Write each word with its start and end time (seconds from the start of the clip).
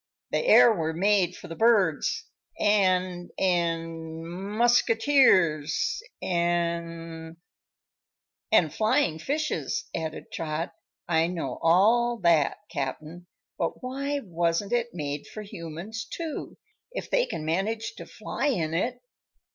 The 0.31 0.43
air 0.43 0.73
were 0.73 0.95
made 0.95 1.35
for 1.37 1.47
the 1.47 1.55
birds, 1.55 2.25
an' 2.59 3.29
an' 3.37 4.25
muskeeters, 4.25 6.01
an'" 6.23 7.37
"An' 8.51 8.69
flyin' 8.71 9.19
fishes," 9.19 9.85
added 9.93 10.31
Trot. 10.31 10.73
"I 11.07 11.27
know 11.27 11.59
all 11.61 12.17
that, 12.23 12.57
Cap'n; 12.71 13.27
but 13.59 13.83
why 13.83 14.21
wasn't 14.23 14.73
it 14.73 14.87
made 14.91 15.27
for 15.27 15.43
humans, 15.43 16.07
too, 16.09 16.57
if 16.91 17.07
they 17.11 17.27
can 17.27 17.45
manage 17.45 17.93
to 17.97 18.07
fly 18.07 18.47
in 18.47 18.73
it? 18.73 19.03